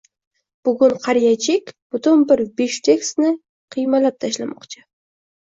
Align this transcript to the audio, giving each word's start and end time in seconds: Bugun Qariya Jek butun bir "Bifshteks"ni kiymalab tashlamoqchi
Bugun 0.69 0.95
Qariya 1.03 1.33
Jek 1.47 1.69
butun 1.97 2.23
bir 2.31 2.41
"Bifshteks"ni 2.63 3.31
kiymalab 3.77 4.19
tashlamoqchi 4.27 4.85